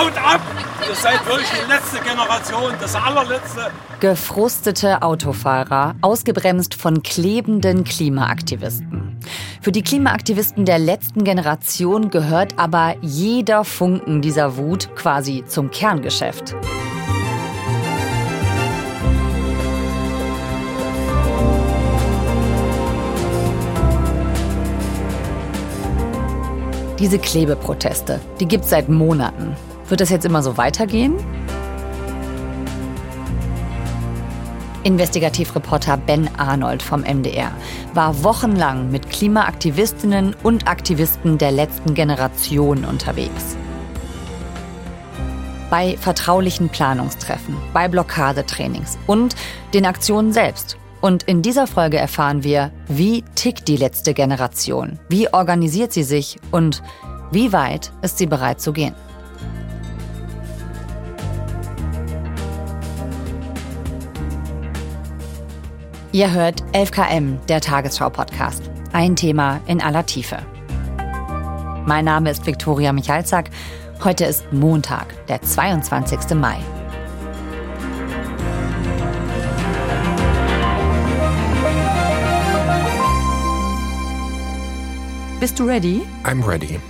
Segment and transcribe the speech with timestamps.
[0.00, 0.40] Haut ab!
[0.88, 3.70] Ihr seid wirklich die letzte Generation, das allerletzte.
[4.00, 9.18] Gefrustete Autofahrer, ausgebremst von klebenden Klimaaktivisten.
[9.60, 16.56] Für die Klimaaktivisten der letzten Generation gehört aber jeder Funken dieser Wut quasi zum Kerngeschäft.
[26.98, 29.54] Diese Klebeproteste, die gibt es seit Monaten.
[29.90, 31.16] Wird das jetzt immer so weitergehen?
[34.84, 37.50] Investigativreporter Ben Arnold vom MDR
[37.92, 43.56] war wochenlang mit Klimaaktivistinnen und Aktivisten der letzten Generation unterwegs.
[45.70, 49.34] Bei vertraulichen Planungstreffen, bei Blockadetrainings und
[49.74, 55.32] den Aktionen selbst und in dieser Folge erfahren wir, wie tickt die letzte Generation, wie
[55.32, 56.80] organisiert sie sich und
[57.32, 58.94] wie weit ist sie bereit zu gehen.
[66.12, 68.68] Ihr hört 11KM, der Tagesschau-Podcast.
[68.92, 70.38] Ein Thema in aller Tiefe.
[71.86, 73.48] Mein Name ist Viktoria Michalzack.
[74.02, 76.34] Heute ist Montag, der 22.
[76.34, 76.56] Mai.
[85.38, 86.02] Bist du ready?
[86.24, 86.80] I'm ready.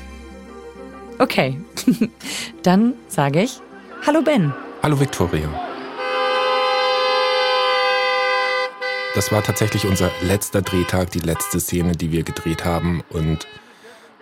[1.18, 1.60] Okay.
[2.62, 3.60] Dann sage ich
[4.06, 4.54] Hallo Ben.
[4.82, 5.69] Hallo Victoria.
[9.14, 13.02] Das war tatsächlich unser letzter Drehtag, die letzte Szene, die wir gedreht haben.
[13.10, 13.48] Und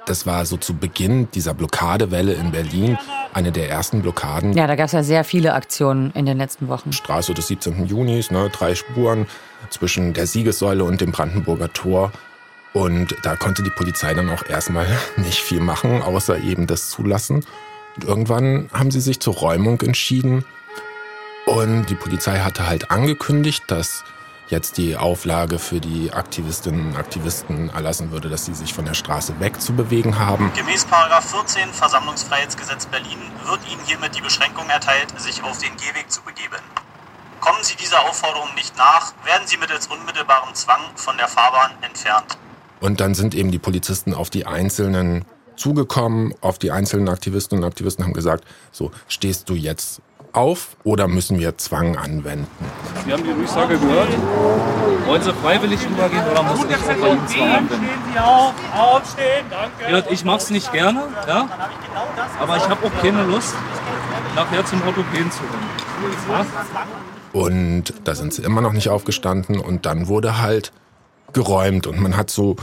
[0.07, 2.97] das war so zu Beginn dieser Blockadewelle in Berlin,
[3.35, 4.55] eine der ersten Blockaden.
[4.55, 6.95] Ja, da gab es ja sehr viele Aktionen in den letzten Wochen.
[6.95, 7.87] Straße des 17.
[7.87, 9.27] Junis, ne, drei Spuren
[9.69, 12.11] zwischen der Siegessäule und dem Brandenburger Tor.
[12.73, 14.87] Und da konnte die Polizei dann auch erstmal
[15.19, 17.45] nicht viel machen, außer eben das zulassen.
[17.97, 20.47] Und irgendwann haben sie sich zur Räumung entschieden.
[21.45, 24.05] Und die Polizei hatte halt angekündigt, dass
[24.51, 28.95] jetzt die Auflage für die Aktivistinnen und Aktivisten erlassen würde, dass sie sich von der
[28.95, 30.53] Straße wegzubewegen haben.
[30.55, 36.23] Gemäß 14 Versammlungsfreiheitsgesetz Berlin wird Ihnen hiermit die Beschränkung erteilt, sich auf den Gehweg zu
[36.23, 36.57] begeben.
[37.41, 42.39] Kommen Sie dieser Aufforderung nicht nach, werden Sie mittels unmittelbarem Zwang von der Fahrbahn entfernt.
[42.81, 45.25] Und dann sind eben die Polizisten auf die einzelnen
[45.57, 50.01] zugekommen, auf die einzelnen Aktivistinnen und Aktivisten haben gesagt, so stehst du jetzt
[50.33, 52.47] auf oder müssen wir Zwang anwenden?
[53.05, 54.09] Sie haben die Durchsage gehört.
[55.07, 57.87] Wollen Sie freiwillig übergehen oder muss ich von Ihnen Zwang anwenden?
[57.87, 60.13] Stehen Sie auf, aufstehen, danke.
[60.13, 61.49] Ich mache es nicht gerne, ja?
[62.41, 63.55] aber ich habe auch keine Lust,
[64.35, 65.89] nachher zum Orthopäden zu rennen.
[66.31, 66.47] Ja?
[67.33, 70.73] Und da sind sie immer noch nicht aufgestanden und dann wurde halt
[71.33, 72.57] geräumt und man hat so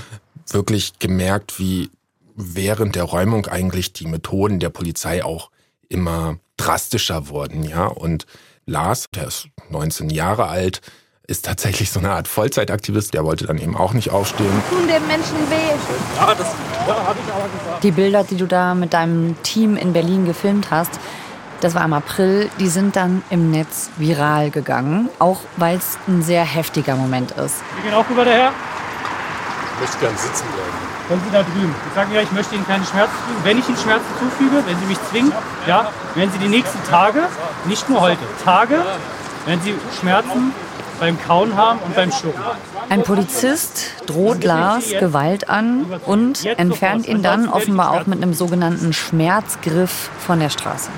[0.48, 1.90] wirklich gemerkt, wie
[2.36, 5.50] während der Räumung eigentlich die Methoden der Polizei auch
[5.88, 7.86] immer drastischer wurden, ja.
[7.88, 8.26] Und
[8.66, 10.82] Lars, der ist 19 Jahre alt,
[11.28, 13.14] ist tatsächlich so eine Art Vollzeitaktivist.
[13.14, 14.52] Der wollte dann eben auch nicht aufstehen.
[14.70, 16.18] Tun dem Menschen weh.
[16.18, 16.48] Ja, das
[16.88, 17.84] ja, habe ich aber gesagt.
[17.84, 20.92] Die Bilder, die du da mit deinem Team in Berlin gefilmt hast,
[21.62, 26.22] das war im April, die sind dann im Netz viral gegangen, auch weil es ein
[26.22, 27.56] sehr heftiger Moment ist.
[27.76, 28.52] Wir gehen auch rüber daher.
[29.74, 30.85] Ich möchte gerne sitzen bleiben.
[31.08, 31.76] Können Sie da drüben.
[31.88, 33.44] Sie sagen ja, ich möchte Ihnen keine Schmerzen zufügen.
[33.44, 35.32] Wenn ich Ihnen Schmerzen zufüge, wenn Sie mich zwingen,
[35.68, 37.24] ja, werden Sie die nächsten Tage,
[37.66, 38.84] nicht nur heute, Tage,
[39.46, 40.52] werden Sie Schmerzen
[41.00, 42.42] beim Kauen haben und beim Schlucken.
[42.90, 48.94] Ein Polizist droht Lars Gewalt an und entfernt ihn dann offenbar auch mit einem sogenannten
[48.94, 50.90] Schmerzgriff von der Straße.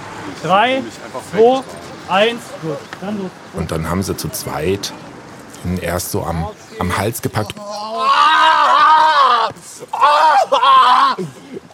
[0.44, 0.84] Drei,
[1.32, 1.64] zwei,
[2.08, 2.78] eins, gut.
[3.02, 3.32] Dann los.
[3.54, 4.94] Und dann haben sie zu zweit
[5.66, 6.48] ihn erst so am,
[6.80, 7.56] am Hals gepackt.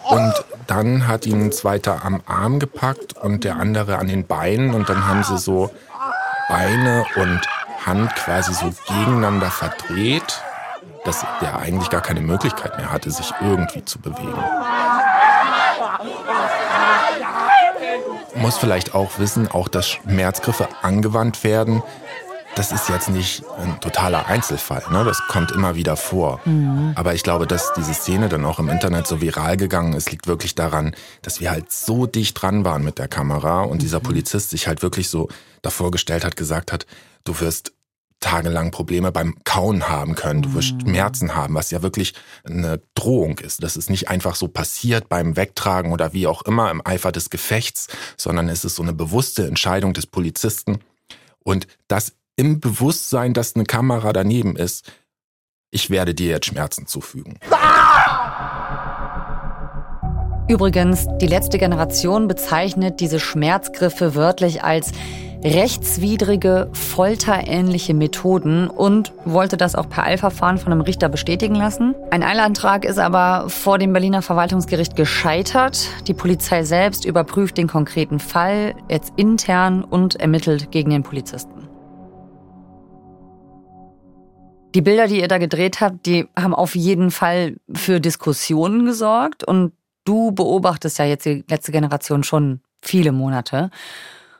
[0.03, 0.33] Und
[0.67, 4.73] dann hat ihn ein zweiter am Arm gepackt und der andere an den Beinen.
[4.73, 5.71] Und dann haben sie so
[6.49, 7.41] Beine und
[7.85, 10.41] Hand quasi so gegeneinander verdreht,
[11.03, 14.43] dass der eigentlich gar keine Möglichkeit mehr hatte, sich irgendwie zu bewegen.
[18.35, 21.83] Muss vielleicht auch wissen, auch dass Schmerzgriffe angewandt werden,
[22.55, 24.83] das ist jetzt nicht ein totaler Einzelfall.
[24.91, 25.03] Ne?
[25.03, 26.39] Das kommt immer wieder vor.
[26.45, 26.93] Mhm.
[26.95, 30.27] Aber ich glaube, dass diese Szene dann auch im Internet so viral gegangen ist, liegt
[30.27, 33.79] wirklich daran, dass wir halt so dicht dran waren mit der Kamera und mhm.
[33.79, 35.29] dieser Polizist sich halt wirklich so
[35.61, 36.85] davor gestellt hat, gesagt hat,
[37.23, 37.73] du wirst
[38.19, 40.81] tagelang Probleme beim Kauen haben können, du wirst mhm.
[40.81, 42.13] Schmerzen haben, was ja wirklich
[42.45, 43.61] eine Drohung ist.
[43.61, 47.29] Das ist nicht einfach so passiert beim Wegtragen oder wie auch immer im Eifer des
[47.29, 50.79] Gefechts, sondern es ist so eine bewusste Entscheidung des Polizisten.
[51.43, 54.91] Und das im Bewusstsein, dass eine Kamera daneben ist,
[55.71, 57.39] ich werde dir jetzt Schmerzen zufügen.
[60.47, 64.91] Übrigens, die letzte Generation bezeichnet diese Schmerzgriffe wörtlich als
[65.43, 71.95] rechtswidrige, folterähnliche Methoden und wollte das auch per Eilverfahren von einem Richter bestätigen lassen.
[72.11, 75.87] Ein Eilantrag ist aber vor dem Berliner Verwaltungsgericht gescheitert.
[76.07, 81.52] Die Polizei selbst überprüft den konkreten Fall jetzt intern und ermittelt gegen den Polizisten.
[84.75, 89.43] Die Bilder, die ihr da gedreht habt, die haben auf jeden Fall für Diskussionen gesorgt
[89.43, 89.73] und
[90.03, 93.69] du beobachtest ja jetzt die letzte Generation schon viele Monate.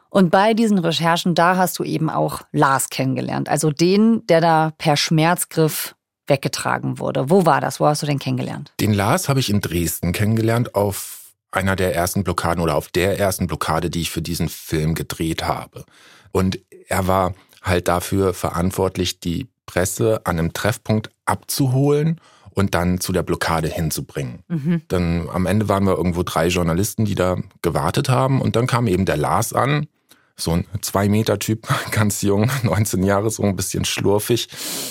[0.09, 3.49] Und bei diesen Recherchen, da hast du eben auch Lars kennengelernt.
[3.49, 5.95] Also den, der da per Schmerzgriff
[6.27, 7.29] weggetragen wurde.
[7.29, 7.79] Wo war das?
[7.79, 8.73] Wo hast du den kennengelernt?
[8.79, 13.19] Den Lars habe ich in Dresden kennengelernt auf einer der ersten Blockaden oder auf der
[13.19, 15.83] ersten Blockade, die ich für diesen Film gedreht habe.
[16.31, 22.19] Und er war halt dafür verantwortlich, die Presse an einem Treffpunkt abzuholen
[22.51, 24.43] und dann zu der Blockade hinzubringen.
[24.47, 24.81] Mhm.
[24.87, 28.87] Dann am Ende waren wir irgendwo drei Journalisten, die da gewartet haben und dann kam
[28.87, 29.87] eben der Lars an
[30.35, 34.49] so ein Zwei-Meter-Typ, ganz jung, 19 Jahre, so ein bisschen schlurfig,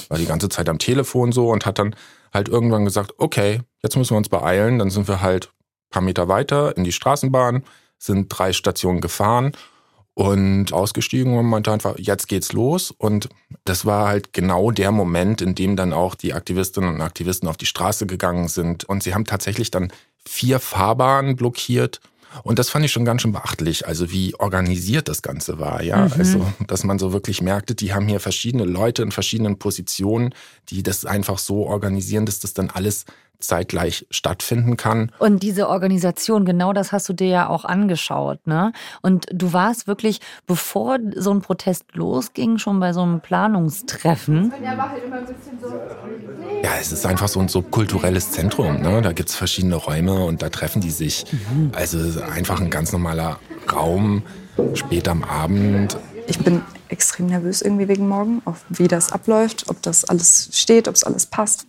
[0.09, 1.97] war die ganze Zeit am Telefon so und hat dann
[2.33, 4.79] halt irgendwann gesagt, okay, jetzt müssen wir uns beeilen.
[4.79, 7.65] Dann sind wir halt ein paar Meter weiter in die Straßenbahn,
[7.99, 9.53] sind drei Stationen gefahren
[10.15, 12.91] und ausgestiegen und meinte einfach, jetzt geht's los.
[12.91, 13.29] Und
[13.65, 17.57] das war halt genau der Moment, in dem dann auch die Aktivistinnen und Aktivisten auf
[17.57, 18.85] die Straße gegangen sind.
[18.85, 19.93] Und sie haben tatsächlich dann
[20.25, 22.01] vier Fahrbahnen blockiert
[22.43, 26.07] und das fand ich schon ganz schön beachtlich, also wie organisiert das Ganze war, ja.
[26.07, 26.13] Mhm.
[26.17, 30.35] Also, dass man so wirklich merkte, die haben hier verschiedene Leute in verschiedenen Positionen,
[30.71, 33.05] die das einfach so organisieren, dass das dann alles
[33.43, 35.11] zeitgleich stattfinden kann.
[35.19, 38.73] Und diese Organisation, genau das hast du dir ja auch angeschaut, ne?
[39.03, 44.53] Und du warst wirklich, bevor so ein Protest losging, schon bei so einem Planungstreffen.
[46.63, 49.03] Ja, es ist einfach so ein subkulturelles Zentrum, ne?
[49.03, 51.25] Da gibt es verschiedene Räume und da treffen die sich.
[51.33, 51.73] Mhm.
[51.75, 53.39] Also einfach ein ganz normaler
[53.73, 54.23] Raum,
[54.75, 55.97] spät am Abend.
[56.27, 60.87] Ich bin extrem nervös irgendwie wegen morgen, auch wie das abläuft, ob das alles steht,
[60.89, 61.67] ob es alles passt.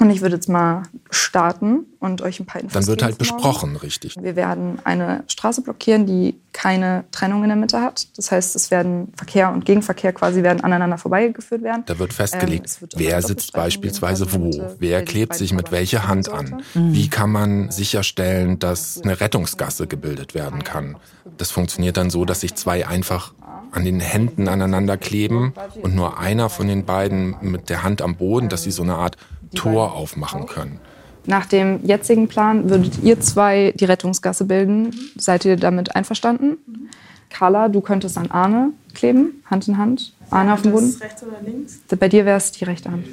[0.00, 3.72] Und ich würde jetzt mal starten und euch ein paar Infos Dann wird halt besprochen,
[3.72, 3.84] morgen.
[3.84, 4.16] richtig.
[4.20, 8.08] Wir werden eine Straße blockieren, die keine Trennung in der Mitte hat.
[8.16, 11.82] Das heißt, es werden Verkehr und Gegenverkehr quasi werden aneinander vorbeigeführt werden.
[11.86, 16.30] Da wird festgelegt, ähm, wird wer sitzt beispielsweise wo, wer klebt sich mit welcher Hand
[16.30, 16.62] an.
[16.74, 16.94] Mhm.
[16.94, 20.96] Wie kann man sicherstellen, dass eine Rettungsgasse gebildet werden kann.
[21.36, 23.34] Das funktioniert dann so, dass sich zwei einfach
[23.70, 28.16] an den Händen aneinander kleben und nur einer von den beiden mit der Hand am
[28.16, 29.16] Boden, dass sie so eine Art
[29.54, 30.80] Tor aufmachen können.
[31.26, 34.92] Nach dem jetzigen Plan würdet ihr zwei die Rettungsgasse bilden.
[35.16, 36.58] Seid ihr damit einverstanden?
[37.30, 40.12] Carla, du könntest an Arne kleben, Hand in Hand.
[40.30, 40.94] Arne auf dem Boden.
[41.00, 41.80] Rechts oder links?
[41.98, 43.06] Bei dir wäre es die rechte Hand.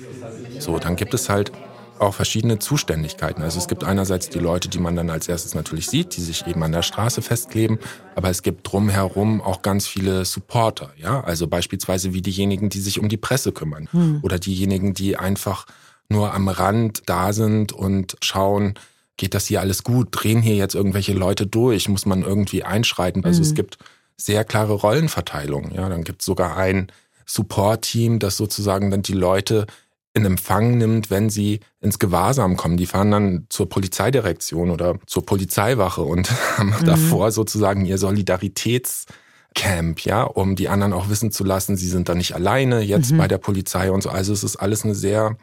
[0.60, 1.52] So, dann gibt es halt
[2.00, 3.44] auch verschiedene Zuständigkeiten.
[3.44, 6.48] Also es gibt einerseits die Leute, die man dann als erstes natürlich sieht, die sich
[6.48, 7.78] eben an der Straße festkleben,
[8.16, 13.00] aber es gibt drumherum auch ganz viele Supporter, ja, also beispielsweise wie diejenigen, die sich
[13.00, 14.20] um die Presse kümmern hm.
[14.22, 15.66] oder diejenigen, die einfach
[16.10, 18.74] nur am Rand da sind und schauen,
[19.18, 20.10] geht das hier alles gut?
[20.12, 21.88] Drehen hier jetzt irgendwelche Leute durch?
[21.88, 23.24] Muss man irgendwie einschreiten?
[23.24, 23.46] Also mhm.
[23.46, 23.78] es gibt
[24.18, 25.72] sehr klare Rollenverteilung.
[25.72, 26.92] Ja, dann gibt es sogar ein
[27.26, 29.68] Support-Team, das sozusagen dann die Leute
[30.14, 32.78] in Empfang nimmt, wenn sie ins Gewahrsam kommen.
[32.78, 36.86] Die fahren dann zur Polizeidirektion oder zur Polizeiwache und haben mhm.
[36.86, 42.16] davor sozusagen ihr Solidaritätscamp, ja, um die anderen auch wissen zu lassen, sie sind da
[42.16, 43.18] nicht alleine jetzt mhm.
[43.18, 44.10] bei der Polizei und so.
[44.10, 45.38] Also es ist alles eine sehr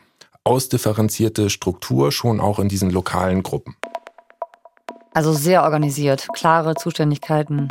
[0.46, 3.76] ausdifferenzierte Struktur schon auch in diesen lokalen Gruppen.
[5.12, 7.68] Also sehr organisiert, klare Zuständigkeiten.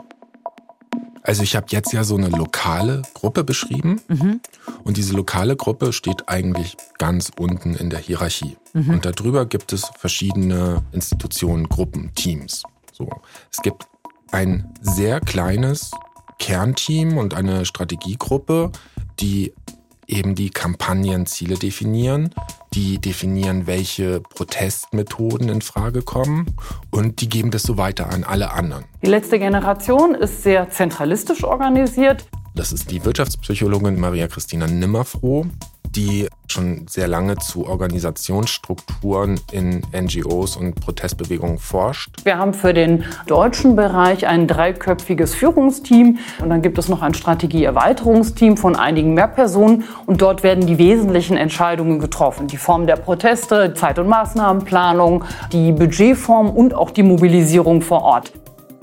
[1.24, 4.42] Also ich habe jetzt ja so eine lokale Gruppe beschrieben mhm.
[4.84, 8.58] und diese lokale Gruppe steht eigentlich ganz unten in der Hierarchie.
[8.74, 8.96] Mhm.
[8.96, 12.62] Und darüber gibt es verschiedene Institutionen, Gruppen, Teams.
[12.92, 13.10] So.
[13.52, 13.88] Es gibt
[14.32, 15.92] ein sehr kleines
[16.38, 18.72] Kernteam und eine Strategiegruppe,
[19.20, 19.54] die
[20.08, 22.34] eben die Kampagnenziele definieren,
[22.74, 26.56] die definieren, welche Protestmethoden in Frage kommen
[26.92, 28.86] und die geben das so weiter an alle anderen.
[29.02, 32.28] Die letzte Generation ist sehr zentralistisch organisiert.
[32.56, 35.46] Das ist die Wirtschaftspsychologin Maria Christina Nimmerfroh,
[35.96, 42.24] die schon sehr lange zu Organisationsstrukturen in NGOs und Protestbewegungen forscht.
[42.24, 47.14] Wir haben für den deutschen Bereich ein dreiköpfiges Führungsteam und dann gibt es noch ein
[47.14, 52.48] Strategieerweiterungsteam von einigen mehr Personen und dort werden die wesentlichen Entscheidungen getroffen.
[52.48, 58.34] Die Form der Proteste, Zeit- und Maßnahmenplanung, die Budgetform und auch die Mobilisierung vor Ort.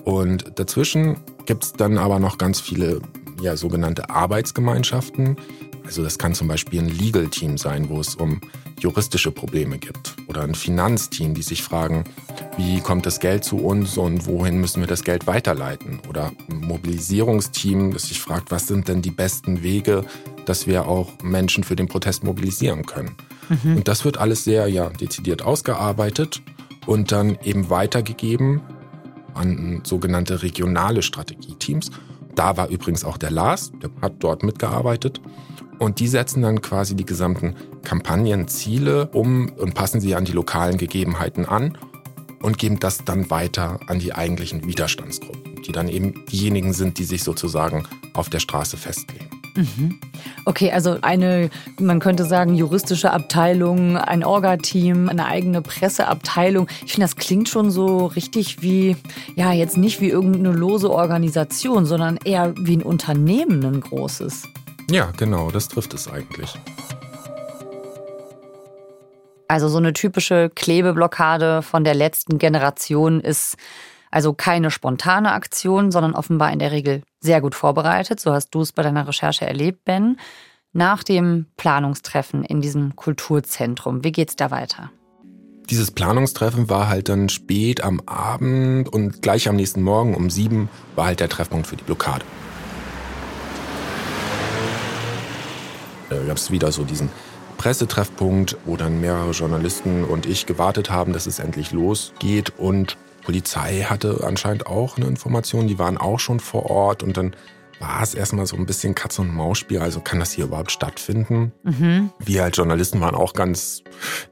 [0.04, 3.00] Und dazwischen gibt es dann aber noch ganz viele
[3.42, 5.36] ja, sogenannte Arbeitsgemeinschaften,
[5.84, 8.40] Also das kann zum Beispiel ein Legal-Team sein, wo es um
[8.78, 10.14] juristische Probleme gibt.
[10.28, 12.04] Oder ein Finanzteam, die sich fragen,
[12.56, 16.00] wie kommt das Geld zu uns und wohin müssen wir das Geld weiterleiten?
[16.08, 20.04] Oder ein Mobilisierungsteam, das sich fragt, was sind denn die besten Wege,
[20.46, 23.16] dass wir auch Menschen für den Protest mobilisieren können?
[23.48, 23.78] Mhm.
[23.78, 26.42] Und das wird alles sehr ja, dezidiert ausgearbeitet
[26.86, 28.60] und dann eben weitergegeben
[29.34, 31.90] an sogenannte regionale Strategieteams.
[32.34, 35.20] Da war übrigens auch der Lars, der hat dort mitgearbeitet.
[35.78, 40.78] Und die setzen dann quasi die gesamten Kampagnenziele um und passen sie an die lokalen
[40.78, 41.76] Gegebenheiten an
[42.40, 47.04] und geben das dann weiter an die eigentlichen Widerstandsgruppen, die dann eben diejenigen sind, die
[47.04, 47.84] sich sozusagen
[48.14, 49.41] auf der Straße festlegen.
[49.54, 49.98] Mhm.
[50.44, 56.68] Okay, also eine, man könnte sagen, juristische Abteilung, ein Orga-Team, eine eigene Presseabteilung.
[56.84, 58.96] Ich finde, das klingt schon so richtig wie,
[59.36, 64.44] ja, jetzt nicht wie irgendeine lose Organisation, sondern eher wie ein Unternehmen, ein großes.
[64.90, 66.54] Ja, genau, das trifft es eigentlich.
[69.48, 73.56] Also so eine typische Klebeblockade von der letzten Generation ist
[74.12, 78.20] also keine spontane Aktion, sondern offenbar in der Regel sehr gut vorbereitet.
[78.20, 80.18] So hast du es bei deiner Recherche erlebt, Ben.
[80.74, 84.90] Nach dem Planungstreffen in diesem Kulturzentrum, wie geht's da weiter?
[85.70, 90.68] Dieses Planungstreffen war halt dann spät am Abend und gleich am nächsten Morgen um sieben
[90.94, 92.24] war halt der Treffpunkt für die Blockade.
[96.10, 97.08] Da gab es wieder so diesen
[97.56, 102.52] Pressetreffpunkt, wo dann mehrere Journalisten und ich gewartet haben, dass es endlich losgeht.
[102.58, 107.34] Und Polizei hatte anscheinend auch eine Information, die waren auch schon vor Ort und dann
[107.82, 109.80] war es erstmal so ein bisschen Katz- und Maus-Spiel.
[109.80, 111.52] Also kann das hier überhaupt stattfinden?
[111.64, 112.10] Mhm.
[112.20, 113.82] Wir als Journalisten waren auch ganz,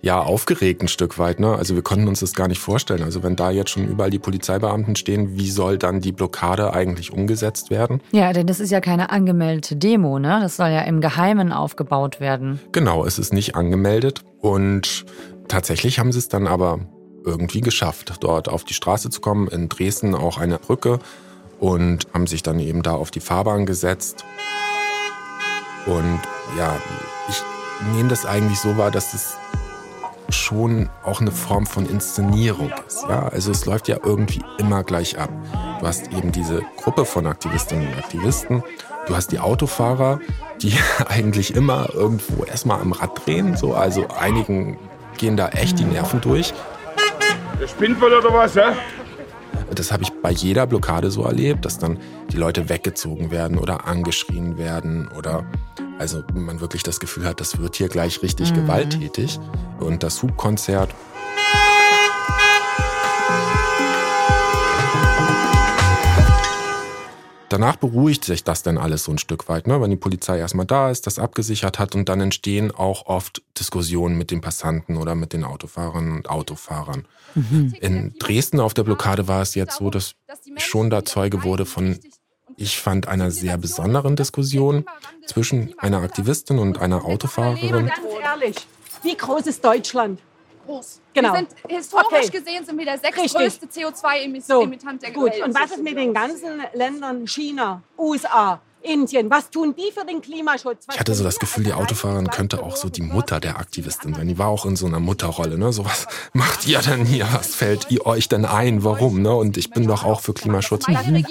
[0.00, 1.40] ja, aufgeregt ein Stück weit.
[1.40, 1.52] Ne?
[1.56, 3.02] Also wir konnten uns das gar nicht vorstellen.
[3.02, 7.12] Also wenn da jetzt schon überall die Polizeibeamten stehen, wie soll dann die Blockade eigentlich
[7.12, 8.00] umgesetzt werden?
[8.12, 10.38] Ja, denn das ist ja keine angemeldete Demo, ne?
[10.40, 12.60] Das soll ja im Geheimen aufgebaut werden.
[12.70, 14.22] Genau, es ist nicht angemeldet.
[14.38, 15.04] Und
[15.48, 16.78] tatsächlich haben sie es dann aber
[17.24, 19.48] irgendwie geschafft, dort auf die Straße zu kommen.
[19.48, 20.98] In Dresden auch eine Brücke
[21.58, 24.24] und haben sich dann eben da auf die Fahrbahn gesetzt.
[25.86, 26.20] Und
[26.56, 26.76] ja,
[27.28, 27.42] ich
[27.94, 29.36] nehme das eigentlich so wahr, dass es
[30.32, 33.02] schon auch eine Form von Inszenierung ist.
[33.08, 33.28] Ja?
[33.28, 35.30] Also es läuft ja irgendwie immer gleich ab.
[35.80, 38.62] Du hast eben diese Gruppe von Aktivistinnen und Aktivisten.
[39.06, 40.20] Du hast die Autofahrer,
[40.62, 40.74] die
[41.08, 43.56] eigentlich immer irgendwo erstmal am Rad drehen.
[43.56, 43.74] So.
[43.74, 44.78] Also einigen
[45.18, 46.54] gehen da echt die Nerven durch.
[47.60, 48.74] Der spinnt wohl oder was, ja?
[49.74, 51.98] Das habe ich bei jeder Blockade so erlebt, dass dann
[52.32, 55.44] die Leute weggezogen werden oder angeschrien werden oder
[55.98, 58.62] also man wirklich das Gefühl hat, das wird hier gleich richtig mhm.
[58.62, 59.38] gewalttätig.
[59.78, 60.94] Und das Hubkonzert
[67.50, 69.80] Danach beruhigt sich das dann alles so ein Stück weit, ne?
[69.80, 74.16] wenn die Polizei erstmal da ist, das abgesichert hat und dann entstehen auch oft Diskussionen
[74.16, 77.08] mit den Passanten oder mit den Autofahrern und Autofahrern.
[77.34, 77.74] Mhm.
[77.80, 80.14] In Dresden auf der Blockade war es jetzt so, dass
[80.44, 81.98] ich schon da Zeuge wurde von,
[82.56, 84.86] ich fand, einer sehr besonderen Diskussion
[85.26, 87.86] zwischen einer Aktivistin und einer Autofahrerin.
[87.86, 88.56] Ganz ehrlich,
[89.02, 90.20] wie groß ist Deutschland?
[90.70, 91.00] Groß.
[91.12, 91.32] Genau.
[91.32, 92.38] Wir sind historisch okay.
[92.38, 95.32] gesehen sind wir der sechstgrößte CO2-Emittant der Gut.
[95.32, 95.44] Welt.
[95.44, 100.20] Und was ist mit den ganzen Ländern China, USA, Indien, was tun die für den
[100.20, 100.86] Klimaschutz?
[100.86, 104.14] Was ich hatte so das Gefühl, die Autofahrerin könnte auch so die Mutter der Aktivistin
[104.14, 104.28] sein.
[104.28, 105.58] Die war auch in so einer Mutterrolle.
[105.58, 105.72] Ne?
[105.72, 107.28] So was macht ihr denn hier?
[107.32, 108.84] Was fällt ihr euch denn ein?
[108.84, 109.22] Warum?
[109.22, 109.34] Ne?
[109.34, 110.86] Und ich bin doch auch für Klimaschutz.
[110.88, 111.24] Mhm.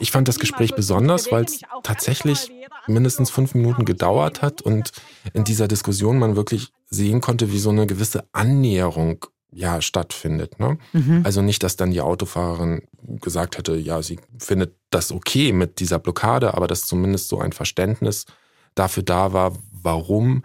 [0.00, 2.50] Ich fand das Gespräch besonders, weil es tatsächlich
[2.86, 4.92] mindestens fünf Minuten gedauert hat und
[5.32, 10.60] in dieser Diskussion man wirklich sehen konnte, wie so eine gewisse Annäherung ja stattfindet.
[10.60, 10.78] Ne?
[10.92, 11.22] Mhm.
[11.24, 12.82] Also nicht, dass dann die Autofahrerin
[13.20, 17.52] gesagt hätte, ja, sie findet das okay mit dieser Blockade, aber dass zumindest so ein
[17.52, 18.26] Verständnis
[18.74, 20.42] dafür da war, warum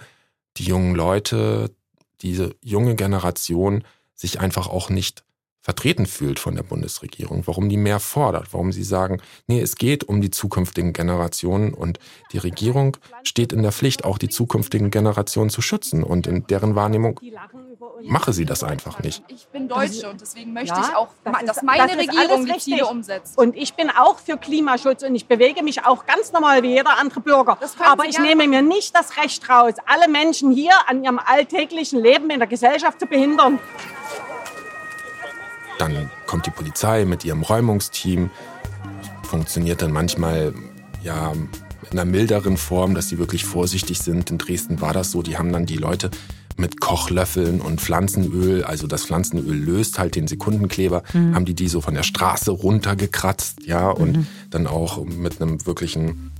[0.57, 1.71] die jungen Leute,
[2.21, 3.83] diese junge Generation
[4.13, 5.24] sich einfach auch nicht
[5.65, 10.03] vertreten fühlt von der Bundesregierung, warum die mehr fordert, warum sie sagen, nee, es geht
[10.03, 11.97] um die zukünftigen Generationen und
[12.33, 16.75] die Regierung steht in der Pflicht, auch die zukünftigen Generationen zu schützen und in deren
[16.75, 17.19] Wahrnehmung
[18.03, 19.23] mache sie das einfach nicht.
[19.27, 22.57] Ich bin Deutsche und deswegen möchte ja, ich auch, das dass meine das Regierung die
[22.59, 23.35] Ziele umsetzt.
[23.35, 26.99] Und ich bin auch für Klimaschutz und ich bewege mich auch ganz normal wie jeder
[26.99, 27.57] andere Bürger.
[27.79, 32.29] Aber ich nehme mir nicht das Recht raus, alle Menschen hier an ihrem alltäglichen Leben
[32.29, 33.57] in der Gesellschaft zu behindern.
[35.79, 38.29] Dann kommt die Polizei mit ihrem Räumungsteam.
[39.23, 40.53] Funktioniert dann manchmal
[41.03, 41.33] ja
[41.91, 44.31] in einer milderen Form, dass sie wirklich vorsichtig sind.
[44.31, 45.21] In Dresden war das so.
[45.21, 46.11] Die haben dann die Leute
[46.57, 51.35] mit Kochlöffeln und Pflanzenöl, also das Pflanzenöl löst halt den Sekundenkleber, mhm.
[51.35, 54.27] haben die die so von der Straße runtergekratzt, ja, und mhm.
[54.51, 56.31] dann auch mit einem wirklichen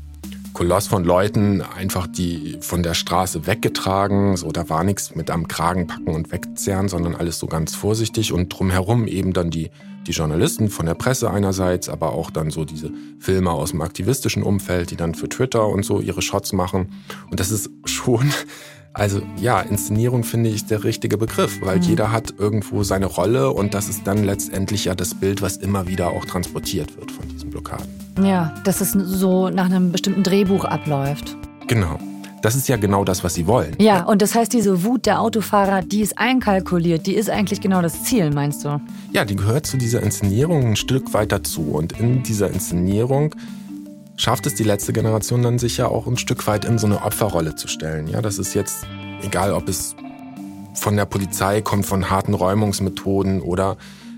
[0.56, 4.38] Koloss von Leuten einfach die von der Straße weggetragen.
[4.38, 8.32] So, da war nichts mit am Kragen packen und wegzerren, sondern alles so ganz vorsichtig
[8.32, 9.70] und drumherum eben dann die,
[10.08, 14.44] die Journalisten von der Presse einerseits, aber auch dann so diese Filmer aus dem aktivistischen
[14.44, 16.88] Umfeld, die dann für Twitter und so ihre Shots machen.
[17.30, 18.32] Und das ist schon
[18.94, 21.84] also ja, Inszenierung finde ich der richtige Begriff, weil mhm.
[21.84, 25.90] jeder hat irgendwo seine Rolle und das ist dann letztendlich ja das Bild, was immer
[25.90, 28.05] wieder auch transportiert wird von diesen Blockaden.
[28.22, 31.36] Ja, dass es so nach einem bestimmten Drehbuch abläuft.
[31.68, 32.00] Genau.
[32.42, 33.76] Das ist ja genau das, was sie wollen.
[33.80, 37.82] Ja, und das heißt, diese Wut der Autofahrer, die ist einkalkuliert, die ist eigentlich genau
[37.82, 38.80] das Ziel, meinst du?
[39.14, 41.62] Ja, die gehört zu dieser Inszenierung ein Stück weit dazu.
[41.72, 43.34] Und in dieser Inszenierung
[44.16, 47.04] schafft es die letzte Generation dann sich ja auch ein Stück weit in so eine
[47.04, 48.08] Opferrolle zu stellen.
[48.08, 48.86] Ja, das ist jetzt
[49.24, 49.96] egal, ob es
[50.76, 53.78] von der Polizei kommt, von harten Räumungsmethoden oder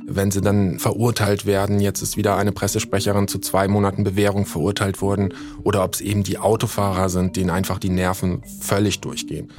[0.09, 5.01] wenn sie dann verurteilt werden, jetzt ist wieder eine Pressesprecherin zu zwei Monaten Bewährung verurteilt
[5.01, 5.33] worden,
[5.63, 9.49] oder ob es eben die Autofahrer sind, denen einfach die Nerven völlig durchgehen.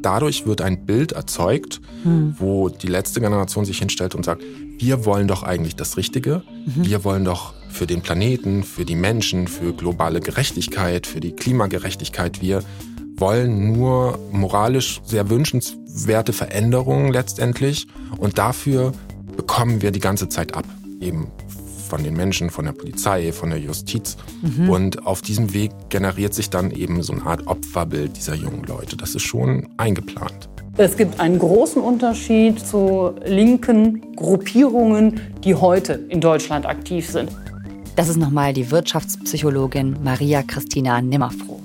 [0.00, 2.36] Dadurch wird ein Bild erzeugt, hm.
[2.38, 4.42] wo die letzte Generation sich hinstellt und sagt,
[4.78, 6.86] wir wollen doch eigentlich das Richtige, mhm.
[6.86, 12.40] wir wollen doch für den Planeten, für die Menschen, für globale Gerechtigkeit, für die Klimagerechtigkeit.
[12.40, 12.62] Wir
[13.16, 17.88] wollen nur moralisch sehr wünschenswerte Veränderungen letztendlich
[18.18, 18.92] und dafür
[19.38, 20.64] bekommen wir die ganze Zeit ab.
[21.00, 21.28] Eben
[21.88, 24.16] von den Menschen, von der Polizei, von der Justiz.
[24.42, 24.68] Mhm.
[24.68, 28.96] Und auf diesem Weg generiert sich dann eben so eine Art Opferbild dieser jungen Leute.
[28.96, 30.50] Das ist schon eingeplant.
[30.76, 37.30] Es gibt einen großen Unterschied zu linken Gruppierungen, die heute in Deutschland aktiv sind.
[37.96, 41.60] Das ist nochmal die Wirtschaftspsychologin Maria Christina Nimmerfroh.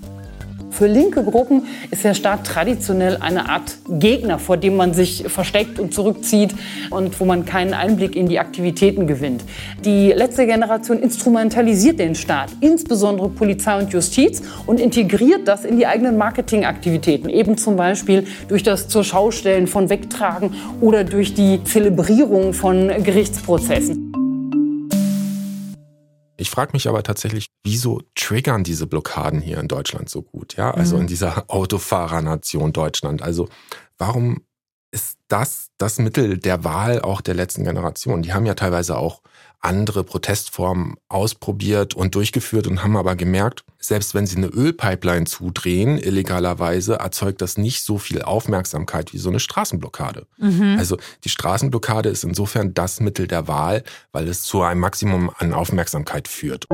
[0.73, 5.79] Für linke Gruppen ist der Staat traditionell eine Art Gegner, vor dem man sich versteckt
[5.79, 6.55] und zurückzieht
[6.89, 9.43] und wo man keinen Einblick in die Aktivitäten gewinnt.
[9.85, 15.85] Die letzte Generation instrumentalisiert den Staat, insbesondere Polizei und Justiz, und integriert das in die
[15.85, 22.53] eigenen Marketingaktivitäten, eben zum Beispiel durch das zur Schaustellen von Wegtragen oder durch die Zelebrierung
[22.53, 24.22] von Gerichtsprozessen.
[26.43, 30.57] Ich frage mich aber tatsächlich, wieso triggern diese Blockaden hier in Deutschland so gut?
[30.57, 31.03] Ja, also mhm.
[31.03, 33.21] in dieser Autofahrernation Deutschland.
[33.21, 33.47] Also
[33.97, 34.41] warum
[34.91, 38.23] ist das das Mittel der Wahl auch der letzten Generation?
[38.23, 39.21] Die haben ja teilweise auch
[39.63, 45.97] andere Protestformen ausprobiert und durchgeführt und haben aber gemerkt, selbst wenn sie eine Ölpipeline zudrehen,
[45.97, 50.27] illegalerweise, erzeugt das nicht so viel Aufmerksamkeit wie so eine Straßenblockade.
[50.37, 50.75] Mhm.
[50.77, 55.53] Also die Straßenblockade ist insofern das Mittel der Wahl, weil es zu einem Maximum an
[55.53, 56.67] Aufmerksamkeit führt.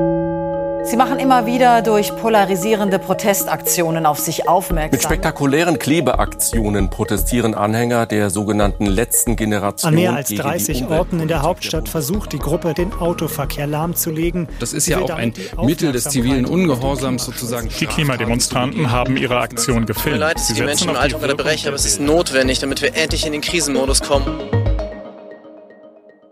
[0.82, 4.92] Sie machen immer wieder durch polarisierende Protestaktionen auf sich aufmerksam.
[4.92, 9.88] Mit spektakulären Klebeaktionen protestieren Anhänger der sogenannten letzten Generation.
[9.90, 14.48] An mehr als 30 Orten in der Hauptstadt versucht die Gruppe, den Autoverkehr lahmzulegen.
[14.58, 17.68] Das ist ja auch ein Mittel des zivilen Ungehorsams sozusagen.
[17.78, 20.18] Die Klimademonstranten haben ihre Aktion gefilmt.
[20.18, 23.26] Mir leid, dass die Menschen im Alltag unterbrechen, aber es ist notwendig, damit wir endlich
[23.26, 24.24] in den Krisenmodus kommen.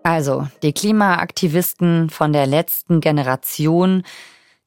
[0.02, 4.04] Also, die Klimaaktivisten von der letzten Generation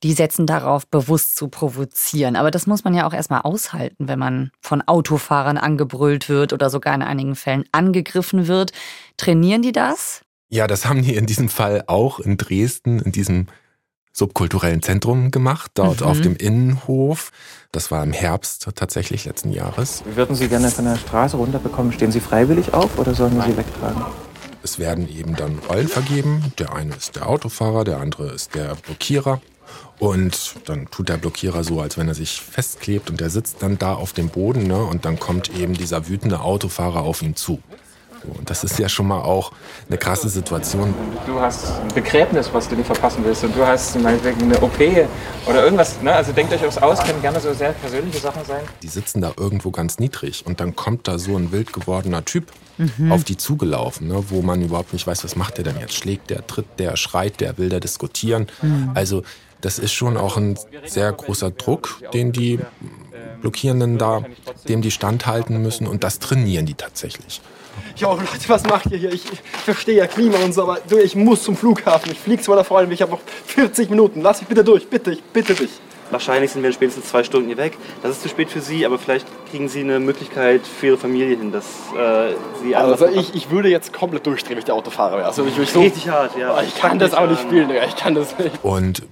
[0.04, 2.36] die setzen darauf, bewusst zu provozieren.
[2.36, 6.70] Aber das muss man ja auch erstmal aushalten, wenn man von Autofahrern angebrüllt wird oder
[6.70, 8.72] sogar in einigen Fällen angegriffen wird.
[9.18, 10.22] Trainieren die das?
[10.50, 13.48] Ja, das haben die in diesem Fall auch in Dresden, in diesem
[14.14, 16.08] subkulturellen Zentrum gemacht, dort mhm.
[16.08, 17.32] auf dem Innenhof.
[17.72, 20.04] Das war im Herbst tatsächlich letzten Jahres.
[20.06, 21.94] Würden Sie gerne von der Straße runterbekommen?
[21.94, 24.04] Stehen Sie freiwillig auf oder sollen wir Sie wegtragen?
[24.64, 26.54] Es werden eben dann Rollen vergeben.
[26.60, 29.42] Der eine ist der Autofahrer, der andere ist der Blockierer.
[30.00, 33.78] Und dann tut der Blockierer so, als wenn er sich festklebt und der sitzt dann
[33.78, 34.84] da auf dem Boden ne?
[34.84, 37.62] und dann kommt eben dieser wütende Autofahrer auf ihn zu.
[38.24, 39.52] Und das ist ja schon mal auch
[39.88, 40.94] eine krasse Situation.
[41.26, 43.44] Du hast ein Begräbnis, was du nicht verpassen willst.
[43.44, 44.80] Und du hast meinetwegen eine OP
[45.48, 46.02] oder irgendwas.
[46.02, 46.14] Ne?
[46.14, 48.62] Also denkt euch was aus, können gerne so sehr persönliche Sachen sein.
[48.82, 52.52] Die sitzen da irgendwo ganz niedrig und dann kommt da so ein wild gewordener Typ
[52.78, 53.12] mhm.
[53.12, 54.24] auf die zugelaufen, ne?
[54.30, 55.94] wo man überhaupt nicht weiß, was macht der denn jetzt?
[55.94, 58.48] Schlägt der, tritt der, schreit der, will der diskutieren?
[58.62, 58.92] Mhm.
[58.94, 59.24] Also
[59.62, 62.60] das ist schon auch ein sehr großer Druck, den die
[63.42, 64.24] Blockierenden da,
[64.68, 67.42] dem die standhalten müssen und das trainieren die tatsächlich.
[67.96, 69.14] Jo, Leute, was macht ihr hier?
[69.14, 72.12] Ich, ich verstehe ja Klima und so, aber du, ich muss zum Flughafen.
[72.12, 74.22] Ich fliege zu meiner Freundin, ich habe noch 40 Minuten.
[74.22, 75.70] Lass mich bitte durch, bitte, ich bitte dich.
[76.10, 77.78] Wahrscheinlich sind wir in spätestens zwei Stunden hier weg.
[78.04, 81.38] Das ist zu spät für Sie, aber vielleicht kriegen Sie eine Möglichkeit für Ihre Familie
[81.38, 81.66] hin, dass
[81.98, 85.28] äh, Sie Also ich, ich würde jetzt komplett durchdrehen, wenn ich der Autofahrer wäre.
[85.28, 86.62] Also ich, ich so, Richtig hart, ja.
[86.64, 88.52] Ich kann das auch nicht spielen, ich kann das nicht.
[88.62, 89.04] Und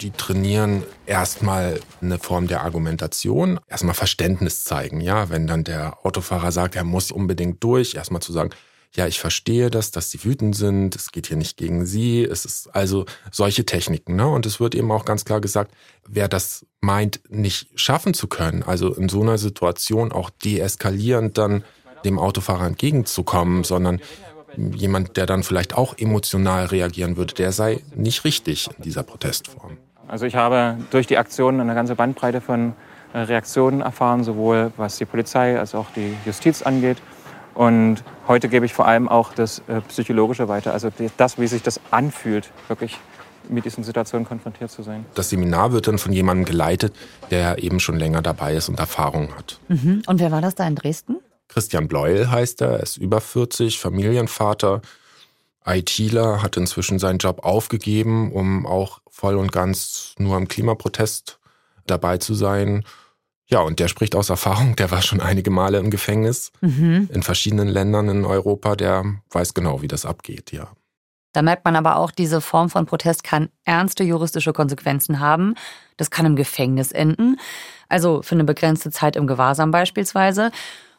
[0.00, 5.00] die trainieren erstmal eine Form der Argumentation, erstmal Verständnis zeigen.
[5.00, 8.50] Ja, wenn dann der Autofahrer sagt, er muss unbedingt durch, erstmal zu sagen,
[8.92, 12.44] ja, ich verstehe das, dass sie wütend sind, es geht hier nicht gegen sie, es
[12.44, 14.16] ist also solche Techniken.
[14.16, 14.26] Ne?
[14.26, 15.72] Und es wird eben auch ganz klar gesagt,
[16.08, 21.62] wer das meint, nicht schaffen zu können, also in so einer Situation auch deeskalierend dann
[22.04, 24.00] dem Autofahrer entgegenzukommen, sondern
[24.56, 29.78] jemand, der dann vielleicht auch emotional reagieren würde, der sei nicht richtig in dieser Protestform.
[30.10, 32.72] Also ich habe durch die Aktion eine ganze Bandbreite von
[33.12, 36.98] äh, Reaktionen erfahren, sowohl was die Polizei als auch die Justiz angeht.
[37.54, 41.62] Und heute gebe ich vor allem auch das äh, Psychologische weiter, also das, wie sich
[41.62, 42.98] das anfühlt, wirklich
[43.48, 45.04] mit diesen Situationen konfrontiert zu sein.
[45.14, 46.94] Das Seminar wird dann von jemandem geleitet,
[47.30, 49.60] der eben schon länger dabei ist und Erfahrung hat.
[49.68, 50.02] Mhm.
[50.06, 51.16] Und wer war das da in Dresden?
[51.48, 54.82] Christian Bleuel heißt er, er ist über 40, Familienvater,
[55.64, 61.38] ITler, hat inzwischen seinen Job aufgegeben, um auch voll und ganz nur am Klimaprotest
[61.86, 62.84] dabei zu sein
[63.50, 67.10] ja, und der spricht aus Erfahrung, der war schon einige Male im Gefängnis mhm.
[67.12, 70.68] in verschiedenen Ländern in Europa, der weiß genau, wie das abgeht, ja.
[71.32, 75.54] Da merkt man aber auch, diese Form von Protest kann ernste juristische Konsequenzen haben.
[75.96, 77.38] Das kann im Gefängnis enden,
[77.88, 80.50] also für eine begrenzte Zeit im Gewahrsam beispielsweise.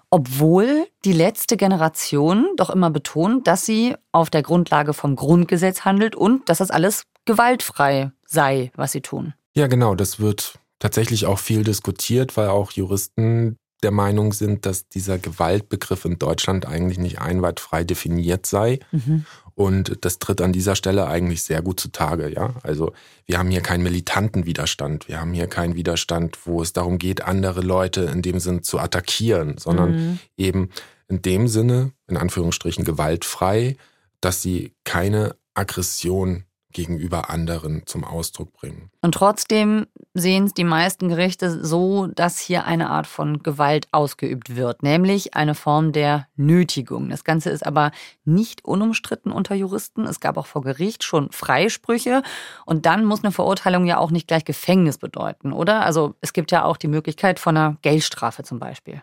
[0.10, 6.16] Obwohl die letzte Generation doch immer betont, dass sie auf der Grundlage vom Grundgesetz handelt
[6.16, 9.34] und dass das alles gewaltfrei sei, was sie tun.
[9.54, 14.88] Ja, genau, das wird tatsächlich auch viel diskutiert, weil auch Juristen der Meinung sind, dass
[14.88, 18.80] dieser Gewaltbegriff in Deutschland eigentlich nicht einwandfrei definiert sei.
[18.92, 19.26] Mhm.
[19.56, 22.56] Und das tritt an dieser Stelle eigentlich sehr gut zutage, ja.
[22.64, 22.94] Also
[23.26, 25.08] wir haben hier keinen militanten Widerstand.
[25.08, 28.80] Wir haben hier keinen Widerstand, wo es darum geht, andere Leute in dem Sinn zu
[28.80, 30.20] attackieren, sondern mhm.
[30.38, 30.70] eben
[31.08, 33.78] in dem Sinne, in Anführungsstrichen, gewaltfrei,
[34.22, 38.90] dass sie keine Aggression gegenüber anderen zum Ausdruck bringen.
[39.02, 44.56] Und trotzdem sehen es die meisten Gerichte so, dass hier eine Art von Gewalt ausgeübt
[44.56, 47.10] wird, nämlich eine Form der Nötigung.
[47.10, 47.92] Das Ganze ist aber
[48.26, 50.06] nicht unumstritten unter Juristen.
[50.06, 52.24] Es gab auch vor Gericht schon Freisprüche
[52.66, 55.86] und dann muss eine Verurteilung ja auch nicht gleich Gefängnis bedeuten, oder?
[55.86, 59.02] Also es gibt ja auch die Möglichkeit von einer Geldstrafe zum Beispiel.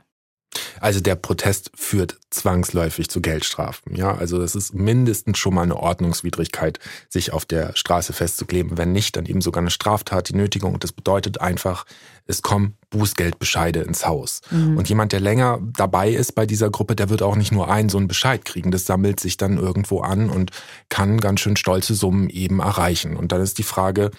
[0.80, 3.94] Also der Protest führt zwangsläufig zu Geldstrafen.
[3.94, 6.78] Ja, also das ist mindestens schon mal eine Ordnungswidrigkeit,
[7.08, 8.76] sich auf der Straße festzukleben.
[8.76, 10.78] Wenn nicht, dann eben sogar eine Straftat, die Nötigung.
[10.78, 11.84] Das bedeutet einfach,
[12.26, 14.42] es kommen Bußgeldbescheide ins Haus.
[14.50, 14.76] Mhm.
[14.76, 17.88] Und jemand, der länger dabei ist bei dieser Gruppe, der wird auch nicht nur einen
[17.88, 18.70] so einen Bescheid kriegen.
[18.70, 20.50] Das sammelt sich dann irgendwo an und
[20.88, 23.16] kann ganz schön stolze Summen eben erreichen.
[23.16, 24.10] Und dann ist die Frage,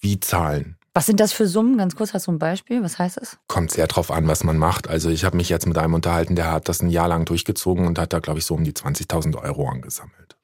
[0.00, 0.76] wie zahlen?
[0.92, 1.78] Was sind das für Summen?
[1.78, 2.82] Ganz kurz, hast du ein Beispiel?
[2.82, 3.38] Was heißt es?
[3.46, 4.88] Kommt sehr drauf an, was man macht.
[4.88, 7.86] Also ich habe mich jetzt mit einem unterhalten, der hat das ein Jahr lang durchgezogen
[7.86, 10.36] und hat da, glaube ich, so um die 20.000 Euro angesammelt.